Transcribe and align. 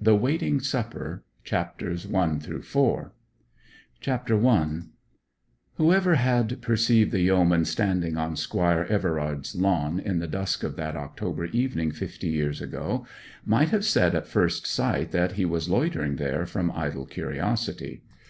THE 0.00 0.16
WAITING 0.16 0.60
SUPPER 0.60 1.24
CHAPTER 1.44 1.94
I 2.16 2.38
Whoever 5.76 6.14
had 6.14 6.62
perceived 6.62 7.12
the 7.12 7.20
yeoman 7.20 7.66
standing 7.66 8.16
on 8.16 8.34
Squire 8.34 8.86
Everard's 8.88 9.54
lawn 9.54 10.00
in 10.00 10.20
the 10.20 10.26
dusk 10.26 10.64
of 10.64 10.76
that 10.76 10.96
October 10.96 11.44
evening 11.44 11.90
fifty 11.92 12.30
years 12.30 12.62
ago, 12.62 13.04
might 13.44 13.68
have 13.68 13.84
said 13.84 14.14
at 14.14 14.26
first 14.26 14.66
sight 14.66 15.10
that 15.10 15.32
he 15.32 15.44
was 15.44 15.68
loitering 15.68 16.16
there 16.16 16.46
from 16.46 16.70
idle 16.74 17.04
curiosity. 17.04 18.04